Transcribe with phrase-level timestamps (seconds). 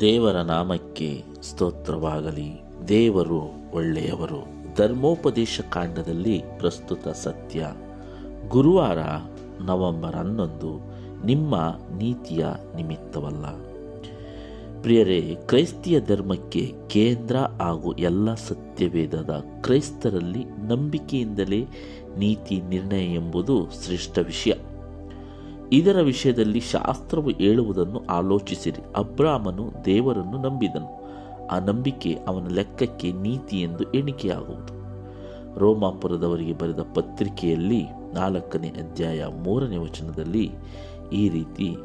[0.00, 2.62] ದೇವರ ನಾಮಕ್ಕೆ ಸ್ತೋತ್ರವಾಗಲಿ.
[2.88, 3.40] ದೇವರು
[3.74, 4.46] ಒಳ್ಳೆಯವರು.
[4.76, 7.66] ಧರ್ಮೋಪದೇಶ ಕಾಂಡದಲ್ಲಿ ಪ್ರಸ್ತುತ ಸತ್ಯ.
[8.48, 8.98] ಗುರುವಾರ
[9.60, 10.80] ನವೆಂಬರ್ ಹನ್ನೊಂದು
[11.26, 11.54] ನಿಮ್ಮ
[11.98, 12.46] ನೀತಿಯ
[12.76, 13.75] ನಿಮಿತ್ತವಲ್ಲ.
[14.82, 21.66] ಪ್ರಿಯರೇ, ಕ್ರೈಸ್ತಿಯ ಧರ್ಮಕ್ಕೆ ಕೇಂದ್ರ ಹಾಗೂ ಎಲ್ಲ ಸತ್ಯವೇದದ ಕ್ರೈಸ್ತರಲ್ಲಿ ನಂಬಿಕೆಯಿಂದಲೇ
[22.18, 24.52] ನೀತಿ ನಿರ್ಣಯ ಎಂಬುದು ಶ್ರೇಷ್ಠ ವಿಷಯ.
[25.72, 28.84] ಇದರ ವಿಷಯದಲ್ಲಿ ಶಾಸ್ತ್ರವು ಹೇಳುವುದನ್ನು ಆಲೋಚಿಸಿರಿ.
[28.96, 31.06] ಅಬ್ರಾಹ್ಮನು ದೇವರನ್ನು ನಂಬಿದನು.
[31.46, 34.76] ಆ ನಂಬಿಕೆ ಅವನ ಲೆಕ್ಕಕ್ಕೆ ನೀತಿ ಎಂದು ಎಣಿಕೆಯಾಗುವುದು.
[35.58, 37.82] ರೋಮಾಪುರದವರಿಗೆ ಬರೆದ ಪತ್ರಿಕೆಯಲ್ಲಿ
[38.14, 40.50] ನಾಲ್ಕನೇ ಅಧ್ಯಾಯ ಮೂರನೇ ವಚನದಲ್ಲಿ
[41.12, 41.76] ಈ ರೀತಿ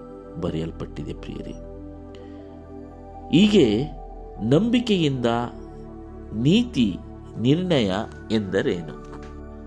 [0.42, 1.71] ಬರೆಯಲ್ಪಟ್ಟಿದೆ ಪ್ರಿಯರೇ.
[3.32, 3.84] ಹೀಗೆ
[4.42, 5.26] ನಂಬಿಕೆಯಿಂದ
[6.34, 6.98] ನೀತಿ,
[7.40, 7.92] ನಿರ್ಣಯ
[8.32, 9.06] ಎಂದರೇನು?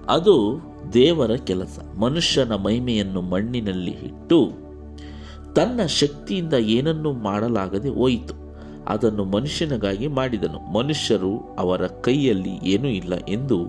[0.08, 0.60] ಅದು
[0.92, 1.78] ದೇವರ ಕೆಲಸ.
[1.98, 4.50] ಮನುಷ್ಯನ ಮಹಿಮೆಯನ್ನು ಮಣ್ಣಿನಲ್ಲಿ ಇಟ್ಟು
[5.54, 8.34] ತನ್ನ ಶಕ್ತಿಯಿಂದ ಏನನ್ನೂ ಮಾಡಲಾಗದೆ ಹೋಯಿತು.
[8.84, 10.72] ಅದನ್ನು ಮನುಷ್ಯನಿಗಾಗಿ ಮಾಡಿದನು.
[10.72, 13.66] ಮನುಷ್ಯರು ಅವರ ಕೈಯಲ್ಲಿ ಏನೂ ಇಲ್ಲ ಎಂದು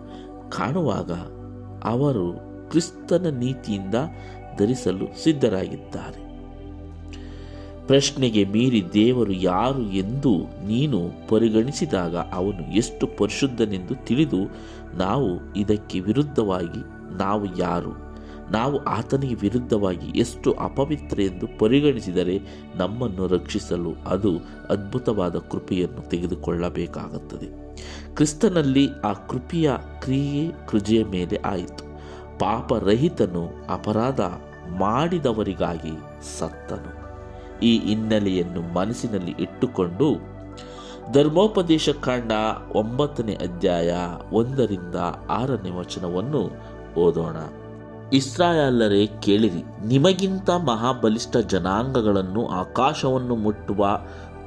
[0.49, 1.11] ಕಾಣುವಾಗ
[1.87, 2.33] ಅವರು
[2.69, 3.95] ಕ್ರಿಸ್ತನ ನೀತಿಯಿಂದ
[4.59, 6.24] ಧರಿಸಲು ಸಿದ್ಧರಾಗಿದ್ದಾರೆ.
[7.87, 14.37] ಪ್ರಶ್ನೆಗೆ ಮೀರಿ ದೇವರು ಯಾರು ಎಂದು ನೀನು ಪರಿಗಣಿಸಿದಾಗ ಅವನು ಎಷ್ಟು ಪರಿಶುದ್ಧನೆಂದು ತಿಳಿದು
[14.97, 18.05] ನಾವು ಇದಕ್ಕೆ ವಿರುದ್ಧವಾಗಿ ನಾವು ಯಾರು?
[18.51, 22.39] ನಾವು ಆತನಿಗೆ ವಿರುದ್ಧವಾಗಿ ಎಷ್ಟು ಅಪವಿತ್ರ ಎಂದು ಪರಿಗಣಿಸಿದರೆ
[22.75, 24.37] ನಮ್ಮನ್ನು ರಕ್ಷಿಸಲು ಅದು
[24.69, 27.77] ಅದ್ಭುತವಾದ ಕೃಪೆಯನ್ನು ತೆಗೆದುಕೊಳ್ಳಬೇಕಾಗುತ್ತದೆ.
[28.15, 31.83] ಕ್ರಿಸ್ತನಲ್ಲಿ ಆ ಕೃಪೆಯ ಕ್ರಿಯೆ ಕೃಜೆಯ ಮೇಲೆ ಆಯಿತು.
[32.39, 34.19] ಪಾಪರಹಿತನು ಅಪರಾಧ
[34.77, 35.97] ಮಾಡಿದವರಿಗಾಗಿ
[36.39, 37.04] ಸತ್ತನು.
[37.65, 40.07] ಈ ಹಿನ್ನೆಲೆಯನ್ನು ಮನಸ್ಸಿನಲ್ಲಿ ಇಟ್ಟುಕೊಂಡು
[41.13, 42.31] ಧರ್ಮೋಪದೇಶ ಕಾಂಡ
[42.75, 43.91] ಒಂಬತ್ತನೇ ಅಧ್ಯಾಯ
[44.31, 44.97] ಒಂದರಿಂದ
[45.31, 46.41] ಆರನೇ ವಚನವನ್ನು
[47.01, 47.37] ಓದೋಣ.
[48.13, 53.81] ಇಸ್ರಾಯಲ್ಲರೇ ಕೇಳಿರಿ, ನಿಮಗಿಂತ ಮಹಾಬಲಿಷ್ಠ ಜನಾಂಗಗಳನ್ನು ಆಕಾಶವನ್ನು ಮುಟ್ಟುವ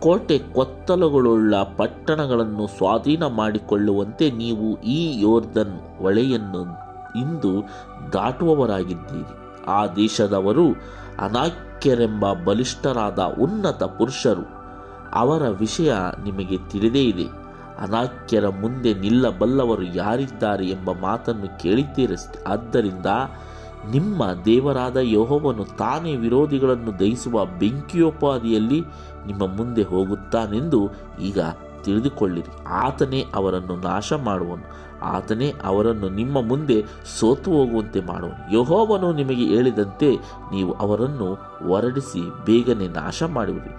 [0.00, 6.62] ಕೋಟೆ ಕೊತ್ತಲುಗಳುಳ್ಳ ಪಟ್ಟಣಗಳನ್ನು ಸ್ವಾಧೀನ ಮಾಡಿಕೊಳ್ಳುವಂತೆ ನೀವು ಈ ಯೋರ್ಧನ್ ಹೊಳೆಯನ್ನು
[7.22, 7.52] ಇಂದು
[8.12, 9.34] ದಾಟುವವರಾಗಿದ್ದೀರಿ.
[9.70, 10.66] ಆ ದೇಶದವರು
[11.78, 14.44] ಅನಾಕ್ಯರೆಂಬ ಬಲಿಷ್ಠರಾದ ಉನ್ನತ ಪುರುಷರು.
[15.14, 15.92] ಅವರ ವಿಷಯ
[16.24, 17.26] ನಿಮಗೆ ತಿಳಿದೇ ಇದೆ.
[17.78, 22.10] ಅನಾಕ್ಯರ ಮುಂದೆ ನಿಲ್ಲಬಲ್ಲವರು ಯಾರಿದ್ದಾರೆ ಎಂಬ ಮಾತನ್ನು ಕೇಳಿದ್ದೀರ
[22.46, 23.06] ಆದ್ದರಿಂದ
[23.90, 28.80] ನಿಮ್ಮ ದೇವರಾದ ಯಹೋವನು ತಾನೇ ವಿರೋಧಿಗಳನ್ನು ದಹಿಸುವ ಬೆಂಕಿಯೋಪಾದಿಯಲ್ಲಿ
[29.26, 30.90] ನಿಮ್ಮ ಮುಂದೆ ಹೋಗುತ್ತಾನೆಂದು
[31.22, 31.38] ಈಗ
[31.82, 32.68] ತಿಳಿದುಕೊಳ್ಳಿರಿ.
[32.68, 36.84] ಆತನೇ ಅವರನ್ನು ನಾಶ ಮಾಡುವನು ಆತನೇ ಅವರನ್ನು ನಿಮ್ಮ ಮುಂದೆ
[37.20, 40.16] ಸೋತು ಹೋಗುವಂತೆ ಮಾಡುವನು ಯಹೋವನು ನಿಮಗೆ ಹೇಳಿದಂತೆ
[40.52, 41.34] ನೀವು ಅವರನ್ನು
[41.68, 43.72] ಹೊರಡಿಸಿ ಬೇಗನೆ ನಾಶ ಮಾಡುವಿರಿ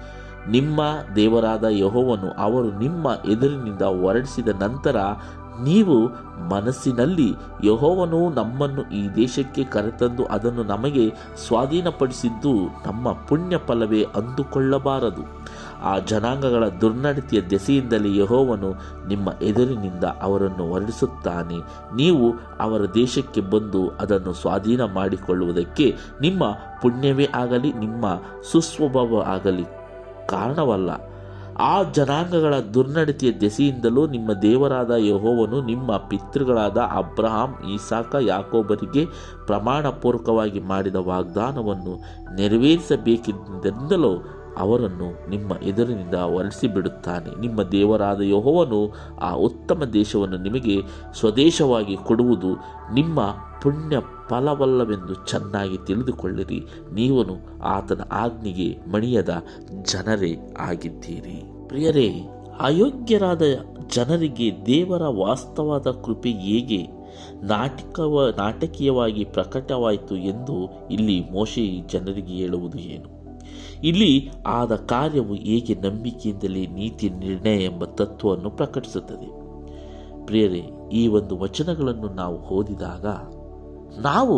[0.51, 0.81] ನಿಮ್ಮ
[1.15, 4.97] ದೇವರಾದ ಯಹೋವನು ಅವರು ನಿಮ್ಮ ಎದುರಿನಿಂದ ಹೊರಡಿಸಿದ ನಂತರ
[5.63, 6.07] ನೀವು
[6.49, 11.13] ಮನಸ್ಸಿನಲ್ಲಿ ಯಹೋವನು ನಮ್ಮನ್ನು ಈ ದೇಶಕ್ಕೆ ಕರೆತಂದು ಅದನ್ನು ನಮಗೆ
[11.47, 12.53] ಸ್ವಾಧೀನಪಡಿಸಿದ್ದು
[12.85, 15.21] ನಮ್ಮ ಪುಣ್ಯ ಫಲವೇ ಅಂದುಕೊಳ್ಳಬಾರದು.
[15.81, 18.75] ಆ ಜನಾಂಗಗಳ ದುರ್ನಡತೆಯ ದೆಸೆಯಿಂದಲೇ ಯಹೋವನು
[19.07, 21.55] ನಿಮ್ಮ ಎದುರಿನಿಂದ ಅವರನ್ನು ಹೊರಡಿಸುತ್ತಾನೆ.
[21.95, 26.43] ನೀವು ಅವರ ದೇಶಕ್ಕೆ ಬಂದು ಅದನ್ನು ಸ್ವಾಧೀನ ಮಾಡಿಕೊಳ್ಳುವುದಕ್ಕೆ ನಿಮ್ಮ
[26.81, 28.05] ಪುಣ್ಯವೇ ಆಗಲಿ, ನಿಮ್ಮ
[28.51, 29.63] ಸುಸ್ವಭಾವ ಆಗಲಿ
[30.27, 31.09] ಕಾರಣವಲ್ಲ.
[31.61, 39.05] ಆ ಜನಾಂಗಗಳ ದುರ್ನಡತೆಯ ದೆಸೆಯಿಂದಲೂ ನಿಮ್ಮ ದೇವರಾದ ಯಹೋವನು ನಿಮ್ಮ ಪಿತೃಗಳಾದ ಅಬ್ರಹಾಂ ಈಸಾಕ ಯಾಕೋಬರಿಗೆ
[39.45, 42.03] ಪ್ರಮಾಣಪೂರ್ವಕವಾಗಿ ಮಾಡಿದ ವಾಗ್ದಾನವನ್ನು
[42.35, 50.81] ನೆರವೇರಿಸಬೇಕೆಂದಲೂ ಅವರನ್ನು ನಿಮ್ಮ ಎದುರಿನಿಂದ ಹೊರಡಿಸಿಬಿಡುತ್ತಾನೆ ನಿಮ್ಮ ದೇವರಾದ ಯಹೋವನು ಆ ಉತ್ತಮ ದೇಶವನ್ನು ನಿಮಗೆ
[51.19, 52.47] ಸ್ವದೇಶವಾಗಿ ಕೊಡುವುದು
[52.93, 53.19] ನಿಮ್ಮ
[53.61, 53.97] ಪುಣ್ಯ
[54.29, 56.59] ಫಲವಲ್ಲವೆಂದು ಚೆನ್ನಾಗಿ ತಿಳಿದುಕೊಳ್ಳಿರಿ.
[56.93, 59.43] ನೀವನು ಆತನ ಆಜ್ಞೆಗೆ ಮಣಿಯದ
[59.81, 61.67] ಜನರೇ ಆಗಿದ್ದೀರಿ.
[61.67, 62.21] ಪ್ರಿಯರೇ,
[62.59, 63.41] ಅಯೋಗ್ಯರಾದ
[63.95, 66.87] ಜನರಿಗೆ ದೇವರ ವಾಸ್ತವದ ಕೃಪೆ ಹೇಗೆ
[67.43, 73.18] ನಾಟಕವ, ನಾಟಕೀಯವಾಗಿ ಪ್ರಕಟವಾಯಿತು ಎಂದು ಇಲ್ಲಿ ಮೋಶೆ ಜನರಿಗೆ ಹೇಳುವುದು ಏನು?
[73.83, 79.39] ಇಲ್ಲಿ ಆದ ಕಾರ್ಯವು ಹೇಗೆ ನಂಬಿಕೆಯಿಂದಲೇ ನೀತಿ ನಿರ್ಣಯ ಎಂಬ ತತ್ವವನ್ನು ಪ್ರಕಟಿಸುತ್ತದೆ.
[80.25, 83.05] ಪ್ರಿಯರೇ, ಈ ಒಂದು ವಚನಗಳನ್ನು ನಾವು ಓದಿದಾಗ
[84.01, 84.37] ನಾವು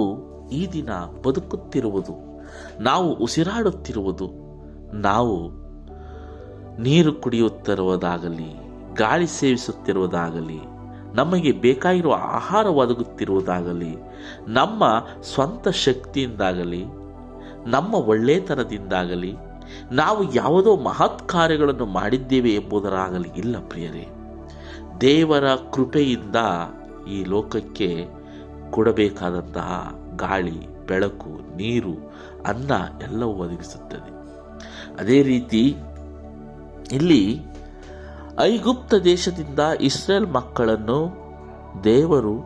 [0.50, 0.90] ಈ ದಿನ
[1.26, 2.44] ಬದುಕುತ್ತಿರುವುದು,
[2.80, 4.28] ನಾವು ಉಸಿರಾಡುತ್ತಿರುವುದು,
[4.94, 5.62] ನಾವು
[6.82, 8.56] ನೀರು ಕುಡಿಯುತ್ತಿರುವುದಾಗಲಿ,
[8.94, 10.60] ಗಾಳಿ ಸೇವಿಸುತ್ತಿರುವುದಾಗಲಿ,
[11.14, 13.96] ನಮಗೆ ಬೇಕಾಗಿರುವ ಆಹಾರ ಒದಗುತ್ತಿರುವುದಾಗಲಿ,
[14.48, 14.84] ನಮ್ಮ
[15.22, 16.84] ಸ್ವಂತ ಶಕ್ತಿಯಿಂದಾಗಲಿ
[17.68, 19.34] ನಮ್ಮ ಒಳ್ಳೆತನದಿಂದಾಗಲಿ,
[19.92, 24.08] ನಾವು ಯಾವುದೋ ಮಹತ್ ಕಾರ್ಯಗಳನ್ನು ಮಾಡಿದ್ದೇವೆ ಎಂಬುದರಾಗಲಿ ಇಲ್ಲ ಪ್ರಿಯರೇ.
[25.02, 26.36] ದೇವರ ಕೃಪೆಯಿಂದ
[27.10, 28.06] ಈ ಲೋಕಕ್ಕೆ
[28.72, 32.14] ಕೊಡಬೇಕಾದಂತಹ ಗಾಳಿ, ಬೆಳಕು, ನೀರು,
[32.46, 32.72] ಅನ್ನ
[33.02, 34.22] ಎಲ್ಲವೂ ಒದಗಿಸುತ್ತದೆ.
[35.00, 35.76] ಅದೇ ರೀತಿ
[36.92, 37.42] ಇಲ್ಲಿ
[38.40, 41.22] ಐಗುಪ್ತ ದೇಶದಿಂದ ಇಸ್ರೇಲ್ ಮಕ್ಕಳನ್ನು
[41.84, 42.40] ದೇವರು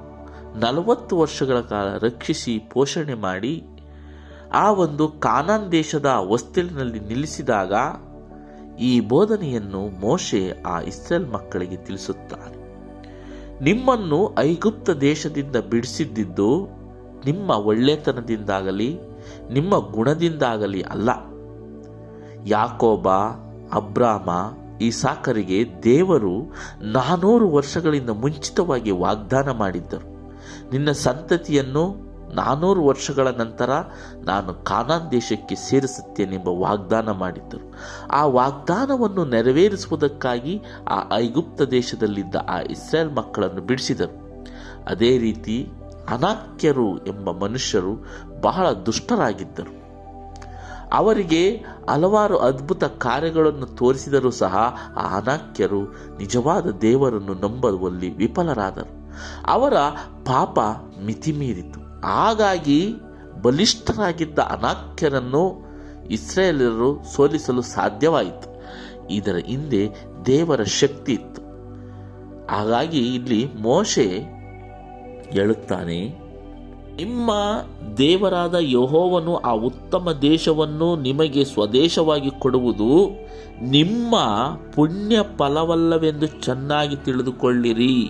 [0.59, 3.63] ನಲವತ್ತು ವರ್ಷಗಳ ಕಾಲ ರಕ್ಷಿಸಿ ಪೋಷಣೆ ಮಾಡಿ
[4.53, 7.73] ಆ ಒಂದು ಕಾನಾನ್ ದೇಶದ ಹೊಸ್ತಿಲಿನಲ್ಲಿ ನಿಲ್ಲಿಸಿದಾಗ
[8.79, 12.65] ಈ ಬೋಧನೆಯನ್ನು ಮೋಶೆ ಆ ಇಸ್ರೇಲ್ ಮಕ್ಕಳಿಗೆ ತಿಳಿಸುತ್ತಾನೆ
[13.63, 16.67] ನಿಮ್ಮನ್ನು ಐಗುಪ್ತ ದೇಶದಿಂದ ಬಿಡಿಸಿದ್ದಿದ್ದು
[17.25, 18.99] ನಿಮ್ಮ ಒಳ್ಳೆತನದಿಂದಾಗಲಿ,
[19.51, 21.09] ನಿಮ್ಮ ಗುಣದಿಂದಾಗಲಿ ಅಲ್ಲ.
[22.45, 23.09] ಯಾಕೋಬ,
[23.73, 24.29] ಅಬ್ರಾಮ
[24.81, 30.15] ಈ ಸಾಕರಿಗೆ ದೇವರು ನಾನೂರು ವರ್ಷಗಳಿಂದ ಮುಂಚಿತವಾಗಿ ವಾಗ್ದಾನ ಮಾಡಿದ್ದರು.
[30.71, 32.04] ನಿನ್ನ ಸಂತತಿಯನ್ನು
[32.35, 33.69] ನಾನೂರು ವರ್ಷಗಳ ನಂತರ
[34.23, 37.73] ನಾನು ಕಾನಾನ್ ದೇಶಕ್ಕೆ ಸೇರಿಸುತ್ತೇನೆಂಬ ವಾಗ್ದಾನ ಮಾಡಿದ್ದರು.
[38.11, 44.45] ಆ ವಾಗ್ದಾನವನ್ನು ನೆರವೇರಿಸುವುದಕ್ಕಾಗಿ ಆ ಐಗುಪ್ತ ದೇಶದಲ್ಲಿದ್ದ ಆ ಇಸ್ರೇಲ್ ಮಕ್ಕಳನ್ನು ಬಿಡಿಸಿದರು.
[44.89, 45.71] ಅದೇ ರೀತಿ
[46.09, 48.05] ಅನಾಕ್ಯರು ಎಂಬ ಮನುಷ್ಯರು
[48.41, 49.85] ಬಹಳ ದುಷ್ಟರಾಗಿದ್ದರು.
[50.93, 51.55] ಅವರಿಗೆ
[51.89, 55.83] ಹಲವಾರು ಅದ್ಭುತ ಕಾರ್ಯಗಳನ್ನು ತೋರಿಸಿದರೂ ಸಹ ಆ ಅನಾಕ್ಯರು
[56.17, 59.13] ನಿಜವಾದ ದೇವರನ್ನು ನಂಬುವಲ್ಲಿ ವಿಫಲರಾದರು.
[59.47, 59.73] ಅವರ
[60.25, 60.59] ಪಾಪ
[61.05, 61.84] ಮಿತಿಮೀರಿತು.
[62.05, 62.79] ಹಾಗಾಗಿ
[63.41, 65.43] ಬಲಿಷ್ಠರಾಗಿದ್ದ ಅನಾಕ್ಯರನ್ನು
[66.11, 68.49] ಇಸ್ರೇಲರು ಸೋಲಿಸಲು ಸಾಧ್ಯವಾಯಿತು.
[69.07, 69.81] ಇದರ ಹಿಂದೆ
[70.25, 71.41] ದೇವರ ಶಕ್ತಿ ಇತ್ತು.
[72.47, 74.07] ಹಾಗಾಗಿ ಇಲ್ಲಿ ಮೋಶೆ
[75.31, 75.99] ಹೇಳುತ್ತಾನೆ,
[76.95, 77.31] ನಿಮ್ಮ
[77.97, 82.91] ದೇವರಾದ ಯಹೋವನು ಆ ಉತ್ತಮ ದೇಶವನ್ನು ನಿಮಗೆ ಸ್ವದೇಶವಾಗಿ ಕೊಡುವುದು
[83.61, 84.15] ನಿಮ್ಮ
[84.73, 88.09] ಪುಣ್ಯ ಫಲವಲ್ಲವೆಂದು ಚೆನ್ನಾಗಿ ತಿಳಿದುಕೊಳ್ಳಿರಿ.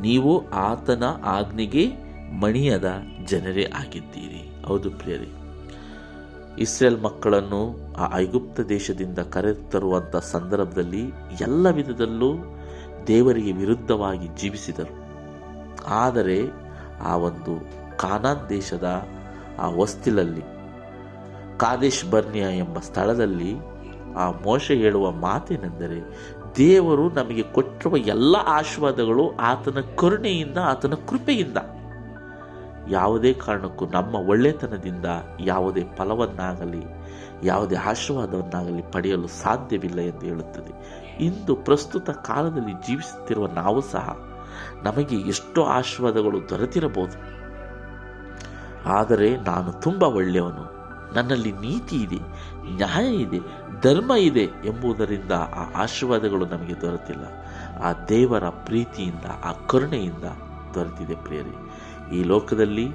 [0.00, 4.66] ನೀವು ಆತನ ಆಜ್ಞೆಗೆ ಮಣಿಯದ ಜನರೇ ಆಗಿದ್ದೀರಿ.
[4.66, 5.28] ಹೌದು ಪ್ರಿಯರಿ.
[6.58, 11.02] ಇಸ್ರೇಲ್ ಮಕ್ಕಳನ್ನು ಆ ಐಗುಪ್ತ ದೇಶದಿಂದ ಕರೆತರುವಂಥ ಸಂದರ್ಭದಲ್ಲಿ
[11.40, 12.34] ಎಲ್ಲ ವಿಧದಲ್ಲೂ
[13.06, 15.06] ದೇವರಿಗೆ ವಿರುದ್ಧವಾಗಿ ಜೀವಿಸಿದರು.
[15.86, 16.38] ಆದರೆ
[17.02, 17.60] ಆ ಒಂದು
[17.98, 19.02] ಕಾನಾನ್ ದೇಶದ
[19.58, 20.42] ಆ ವಸ್ತಿಲಲ್ಲಿ
[21.58, 23.54] ಕಾದೇಶ್ ಬರ್ನಿಯಾ ಎಂಬ ಸ್ಥಳದಲ್ಲಿ
[24.16, 31.56] ಆ ಮೋಶ ಹೇಳುವ ಮಾತೇನೆಂದರೆ, ದೇವರು ನಮಗೆ ಕೊಟ್ಟಿರುವ ಎಲ್ಲ ಆಶೀರ್ವಾದಗಳು ಆತನ ಕರುಣೆಯಿಂದ, ಆತನ ಕೃಪೆಯಿಂದ
[32.90, 35.04] ಯಾವುದೇ ಕಾರಣಕ್ಕೂ ನಮ್ಮ ಒಳ್ಳೆತನದಿಂದ
[35.40, 36.84] ಯಾವುದೇ ಫಲವನ್ನಾಗಲಿ,
[37.42, 41.06] ಯಾವುದೇ ಆಶೀರ್ವಾದವನ್ನಾಗಲಿ ಪಡೆಯಲು ಸಾಧ್ಯವಿಲ್ಲ ಎಂದು ಹೇಳುತ್ತದೆ.
[41.22, 44.18] ಇಂದು ಪ್ರಸ್ತುತ ಕಾಲದಲ್ಲಿ ಜೀವಿಸುತ್ತಿರುವ ನಾವು ಸಹ
[44.82, 47.36] ನಮಗೆ ಎಷ್ಟೋ ಆಶೀರ್ವಾದಗಳು ದೊರೆತಿರಬಹುದು.
[48.88, 50.76] ಆದರೆ ನಾನು ತುಂಬ ಒಳ್ಳೆಯವನು.
[51.14, 52.18] ನನ್ನಲ್ಲಿ ನೀತಿ ಇದೆ,
[52.76, 53.38] ನ್ಯಾಯ ಇದೆ,
[53.82, 57.24] ಧರ್ಮ ಇದೆ ಎಂಬುದರಿಂದ ಆ ಆಶೀರ್ವಾದಗಳು ನಮಗೆ ದೊರೆತಿಲ್ಲ.
[57.82, 60.24] ಆ ದೇವರ ಪ್ರೀತಿಯಿಂದ, ಆ ಕರುಣೆಯಿಂದ
[60.74, 61.65] ದೊರೆತಿದೆ ಪ್ರಿಯರೇ.
[62.12, 62.86] ಈ ಲೋಕದಲ್ಲಿ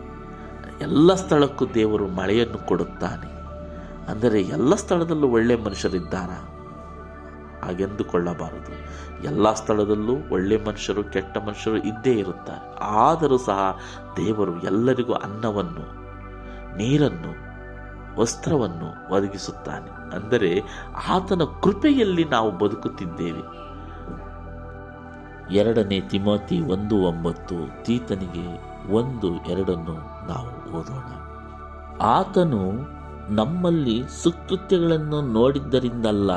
[0.81, 3.41] ಎಲ್ಲ ಸ್ಥಳಕ್ಕೂ ದೇವರು ಮಳೆಯನ್ನು ಕೊಡುತ್ತಾನೆ.
[4.11, 6.47] ಅಂದರೆ ಎಲ್ಲ ಸ್ಥಳದಲ್ಲೂ ಒಳ್ಳೆಯ ಮನುಷ್ಯರಿದ್ದಾರಾ?
[7.63, 8.73] ಹಾಗೆಂದುಕೊಳ್ಳಬಾರದು.
[9.23, 12.79] ಎಲ್ಲ ಸ್ಥಳದಲ್ಲೂ ಒಳ್ಳೆ ಮನುಷ್ಯರು, ಕೆಟ್ಟ ಮನುಷ್ಯರು ಇದ್ದೇ ಇರುತ್ತಾರೆ.
[12.79, 13.79] ಆದರೂ ಸಹ
[14.17, 15.85] ದೇವರು ಎಲ್ಲರಿಗೂ ಅನ್ನವನ್ನು,
[16.77, 17.51] ನೀರನ್ನು,
[18.19, 20.15] ವಸ್ತ್ರವನ್ನು ಒದಗಿಸುತ್ತಾನೆ.
[20.15, 20.63] ಅಂದರೆ
[21.09, 23.43] ಆತನ ಕೃಪೆಯಲ್ಲಿ ನಾವು ಬದುಕುತ್ತಿದ್ದೇವೆ.
[25.55, 29.93] ಎರಡನೇ ತಿಮೋತಿ ಒಂದು ಒಂಬತ್ತು, ತೀತನಿಗೆ ಒಂದು, ಎರಡನ್ನು
[30.27, 31.11] ನಾವು ಓದೋಣ.
[32.01, 32.61] ಆತನು
[33.33, 36.31] ನಮ್ಮಲ್ಲಿ ಸುಕೃತ್ಯಗಳನ್ನು ನೋಡಿದ್ದರಿಂದಲ್ಲ,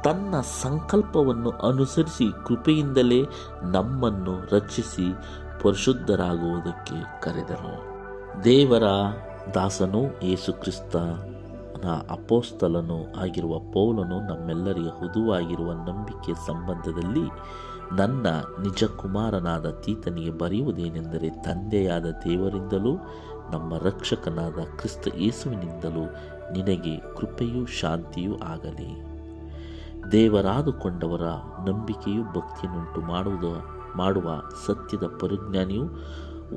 [0.00, 3.22] ತನ್ನ ಸಂಕಲ್ಪವನ್ನು ಅನುಸರಿಸಿ ಕೃಪೆಯಿಂದಲೇ
[3.62, 5.14] ನಮ್ಮನ್ನು ರಕ್ಷಿಸಿ
[5.62, 7.98] ಪರಿಶುದ್ಧರಾಗುವುದಕ್ಕೆ ಕರೆದನು.
[8.44, 8.82] ದೇವರ
[9.54, 17.28] ದಾಸನು ಯೇಸುಕ್ರಿಸ್ತನ ಅಪೋಸ್ತಲನು ಆಗಿರುವ ಪೌಲನು ನಮ್ಮೆಲ್ಲರಿಗೆ ಹುದುವಾಗಿರುವ ನಂಬಿಕೆ ಸಂಬಂಧದಲ್ಲಿ
[17.96, 18.26] ನನ್ನ
[18.62, 22.96] ನಿಜ ಕುಮಾರನಾದ ತೀತನಿಗೆ ಬರೆಯುವುದೇನೆಂದರೆ ತಂದೆಯಾದ ದೇವರಿಂದಲೂ
[23.52, 26.04] ನಮ್ಮ ರಕ್ಷಕನಾದ ಕ್ರಿಸ್ತ ಯೇಸುವಿನಿಂದಲೂ
[26.52, 29.08] ನಿನಗೆ ಕೃಪೆಯೂ ಶಾಂತಿಯೂ ಆಗಲಿ.
[30.12, 31.22] ದೇವರಾದುಕೊಂಡವರ
[31.70, 35.84] ನಂಬಿಕೆಯು ಭಕ್ತಿಯನ್ನುಂಟು ಮಾಡುವುದು ಮಾಡುವ ಸತ್ಯದ ಪರಿಜ್ಞಾನಿಯು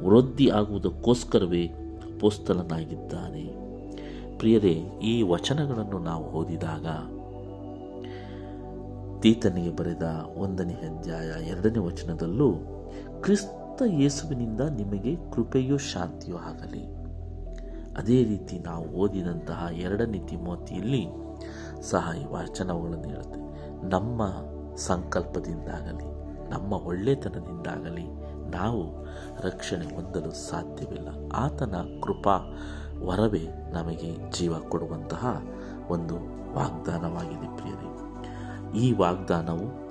[0.10, 1.68] ವೃದ್ಧಿ ಆಗುವುದಕ್ಕೋಸ್ಕರವೇ
[2.20, 3.62] ಪೋಸ್ತಲನಾಗಿದ್ದಾನೆ
[4.38, 6.86] ಪ್ರಿಯರೇ, ಈ ವಚನಗಳನ್ನು ನಾವು ಓದಿದಾಗ
[9.22, 10.04] ತೀತನಿಗೆ ಬರೆದ
[10.38, 12.54] ಒಂದನೇ ಅಧ್ಯಾಯ ಎರಡನೇ ವಚನದಲ್ಲೂ
[13.22, 17.02] ಕ್ರಿಸ್ತ ಯೇಸುವಿನಿಂದ ನಿಮಗೆ ಕೃಪೆಯೂ ಶಾಂತಿಯೂ ಆಗಲಿ.
[17.96, 21.08] ಅದೇ ರೀತಿ ನಾವು ಓದಿದಂತಹ ಎರಡನೇ ತಿಮೋತಿಯಲ್ಲಿ
[21.82, 23.40] ಸಹ ಈ ವಚನಗಳನ್ನು ಹೇಳುತ್ತೆ.
[23.90, 24.22] ನಮ್ಮ
[24.76, 26.06] ಸಂಕಲ್ಪದಿಂದಾಗಲಿ,
[26.50, 28.06] ನಮ್ಮ ಒಳ್ಳೆತನದಿಂದಾಗಲಿ
[28.52, 29.06] ನಾವು
[29.48, 31.08] ರಕ್ಷಣೆ ಹೊಂದಲು ಸಾಧ್ಯವಿಲ್ಲ.
[31.34, 32.38] ಆತನ ಕೃಪಾ
[33.04, 35.42] ವರವೇ ನಮಗೆ ಜೀವ ಕೊಡುವಂತಹ
[35.90, 36.16] ಒಂದು
[36.56, 38.11] ವಾಗ್ದಾನವಾಗಿದೆ ಪ್ರಿಯರೇ.
[38.74, 39.82] ಈ ವಾಗ್ದಾನವು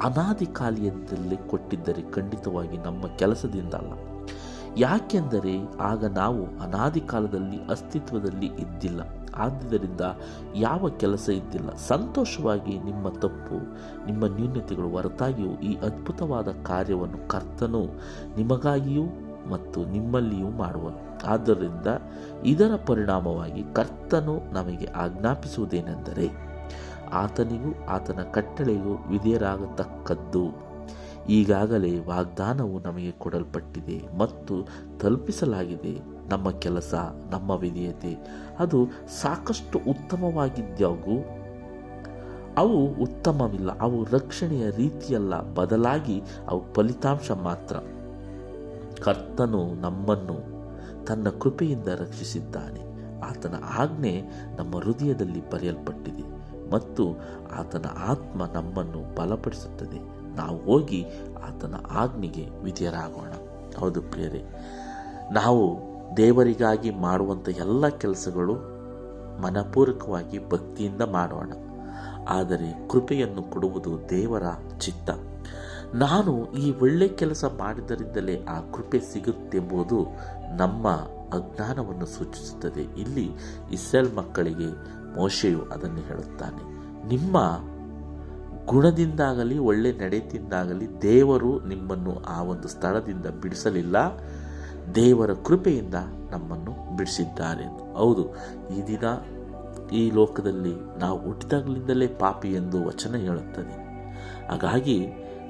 [0.00, 3.92] ಅನಾದಿ ಕಾಲಿಯದಲ್ಲಿ ಕೊಟ್ಟಿದ್ದರೆ ಖಂಡಿತವಾಗಿ ನಮ್ಮ ಕೆಲಸದಿಂದ ಅಲ್ಲ.
[4.76, 9.00] ಯಾಕೆಂದರೆ ಆಗ ನಾವು ಅನಾದಿ ಕಾಲದಲ್ಲಿ ಅಸ್ತಿತ್ವದಲ್ಲಿ ಇದ್ದಿಲ್ಲ.
[9.34, 10.00] ಆದ್ದರಿಂದ
[10.54, 11.70] ಯಾವ ಕೆಲಸ ಇದ್ದಿಲ್ಲ.
[11.70, 13.58] ಸಂತೋಷವಾಗಿ ನಿಮ್ಮ ತಪ್ಪು,
[14.06, 17.86] ನಿಮ್ಮ ನ್ಯೂನ್ಯತೆಗಳು ಹೊರತಾಗಿಯೂ ಈ ಅದ್ಭುತವಾದ ಕಾರ್ಯವನ್ನು ಕರ್ತನು
[18.36, 19.04] ನಿಮಗಾಗಿಯೂ
[19.50, 21.18] ಮತ್ತು ನಿಮ್ಮಲ್ಲಿಯೂ ಮಾಡುವನು.
[21.26, 21.86] ಆದ್ದರಿಂದ
[22.44, 26.49] ಇದರ ಪರಿಣಾಮವಾಗಿ ಕರ್ತನು ನಮಗೆ ಆಜ್ಞಾಪಿಸುವುದೇನೆಂದರೆ
[27.12, 30.70] ಆತನಿಗೂ ಆತನ ಕಟ್ಟಳೆಗೂ ವಿಧೇಯರಾಗತಕ್ಕದ್ದು.
[31.28, 34.66] ಈಗಾಗಲೇ ವಾಗ್ದಾನವು ನಮಗೆ ಕೊಡಲ್ಪಟ್ಟಿದೆ ಮತ್ತು
[35.00, 36.20] ತಲುಪಿಸಲಾಗಿದೆ.
[36.28, 36.94] ನಮ್ಮ ಕೆಲಸ,
[37.30, 38.18] ನಮ್ಮ ವಿಧೇಯತೆ,
[38.58, 38.88] ಅದು
[39.22, 41.24] ಸಾಕಷ್ಟು ಉತ್ತಮವಾಗಿದ್ದಾಗೂ
[42.58, 47.76] ಅವು ಉತ್ತಮವಿಲ್ಲ, ಅವು ರಕ್ಷಣೆಯ ರೀತಿಯಲ್ಲ, ಬದಲಾಗಿ ಅವು ಫಲಿತಾಂಶ ಮಾತ್ರ.
[49.02, 50.60] ಕರ್ತನು ನಮ್ಮನ್ನು
[51.04, 52.90] ತನ್ನ ಕೃಪೆಯಿಂದ ರಕ್ಷಿಸಿದ್ದಾನೆ.
[53.20, 54.22] ಆತನ ಆಜ್ಞೆ
[54.56, 56.29] ನಮ್ಮ ಹೃದಯದಲ್ಲಿ ಬರೆಯಲ್ಪಟ್ಟಿದೆ.
[56.72, 57.04] ಮತ್ತು
[57.58, 60.20] ಆತನ ಆತ್ಮ ನಮ್ಮನ್ನು ಬಲಪಡಿಸುತ್ತದೆ.
[60.36, 61.04] ನಾವು ಹೋಗಿ
[61.44, 63.32] ಆತನ ಆಜ್ಞೆಗೆ ವಿಧೇಯರಾಗೋಣ.
[63.78, 64.44] ಹೌದು ಪ್ರಿಯರೇ,
[65.32, 68.54] ನಾವು ದೇವರಿಗಾಗಿ ಮಾಡುವಂಥ ಎಲ್ಲ ಕೆಲಸಗಳು
[69.42, 71.52] ಮನಪೂರ್ವಕವಾಗಿ ಭಕ್ತಿಯಿಂದ ಮಾಡೋಣ.
[72.28, 74.42] ಆದರೆ ಕೃಪೆಯನ್ನು ಕೊಡುವುದು ದೇವರ
[74.78, 75.10] ಚಿತ್ತ.
[75.94, 79.98] ನಾನು ಈ ಒಳ್ಳೆ ಕೆಲಸ ಮಾಡಿದರಿಂದಲೇ ಆ ಕೃಪೆ ಸಿಗುತ್ತೆಂಬುದು
[80.56, 80.88] ನಮ್ಮ
[81.36, 82.82] ಅಜ್ಞಾನವನ್ನು ಸೂಚಿಸುತ್ತದೆ.
[82.82, 83.30] ಇಲ್ಲಿ
[83.72, 86.62] ಇಸ್ರೇಲ್ ಮಕ್ಕಳಿಗೆ ಮೋಶೆಯು ಅದನ್ನು ಹೇಳುತ್ತಾನೆ,
[87.08, 87.36] ನಿಮ್ಮ
[88.66, 93.96] ಗುಣದಿಂದಾಗಲಿ, ಒಳ್ಳೆ ನಡೆತಿಂದಾಗಲಿ ದೇವರು ನಿಮ್ಮನ್ನು ಆ ಒಂದು ಸ್ಥಳದಿಂದ ಬಿಡಿಸಲಿಲ್ಲ.
[94.94, 95.96] ದೇವರ ಕೃಪೆಯಿಂದ
[96.30, 97.66] ನಮ್ಮನ್ನು ಬಿಡಿಸಿದ್ದಾರೆ.
[97.94, 98.24] ಹೌದು,
[98.76, 99.06] ಈ ದಿನ
[99.92, 103.76] ಈ ಲೋಕದಲ್ಲಿ ನಾವು ಹುಟ್ಟಿದಾಗಲಿಂದಲೇ ಪಾಪಿ ಎಂದು ವಚನ ಹೇಳುತ್ತದೆ.
[104.48, 104.96] ಹಾಗಾಗಿ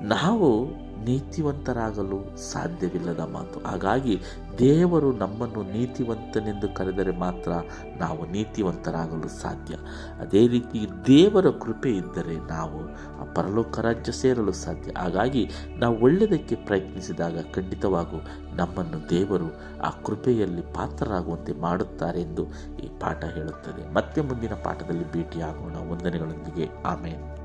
[0.03, 0.67] ನಾವು
[1.05, 3.61] ನೀತಿವಂತರಾಗಲು ಸಾಧ್ಯವಿಲ್ಲದ ಮಾತು.
[3.61, 4.23] ಹಾಗಾಗಿ
[4.59, 7.53] ದೇವರು ನಮ್ಮನ್ನು ನೀತಿವಂತನೆಂದು ಕರೆದರೆ ಮಾತ್ರ
[7.99, 9.75] ನಾವು ನೀತಿವಂತರಾಗಲು ಸಾಧ್ಯ.
[10.21, 12.81] ಅದೇ ರೀತಿ ದೇವರ ಕೃಪೆ ಇದ್ದರೆ ನಾವು
[13.21, 14.93] ಆ ಪರಲೋಕ ರಾಜ್ಯ ಸೇರಲು ಸಾಧ್ಯ.
[14.99, 18.17] ಹಾಗಾಗಿ ನಾವು ಒಳ್ಳೆಯದಕ್ಕೆ ಪ್ರಯತ್ನಿಸಿದಾಗ ಖಂಡಿತವಾಗೂ
[18.55, 22.45] ನಮ್ಮನ್ನು ದೇವರು ಆ ಕೃಪೆಯಲ್ಲಿ ಪಾತ್ರರಾಗುವಂತೆ ಮಾಡುತ್ತಾರೆ ಎಂದು
[22.85, 23.95] ಈ ಪಾಠ ಹೇಳುತ್ತದೆ.
[23.95, 25.93] ಮತ್ತೆ ಮುಂದಿನ ಪಾಠದಲ್ಲಿ ಭೇಟಿಯಾಗೋಣ.
[25.93, 26.83] ವಂದನೆಗಳೊಂದಿಗೆ.
[26.85, 27.40] ಆಮೇಲೆ